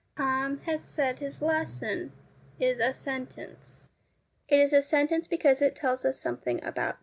1 0.17 0.25
Tom 0.25 0.57
has 0.65 0.83
said 0.83 1.19
his 1.19 1.43
lesson' 1.43 2.11
is 2.69 2.79
a 2.79 2.91
sentence. 2.91 3.87
It 4.47 4.59
is 4.59 4.73
a 4.73 4.81
sentence 4.81 5.27
because 5.27 5.61
it 5.61 5.75
tells 5.75 6.05
us 6.05 6.17
something 6.19 6.57
about 6.65 6.93
Tom. 6.93 6.99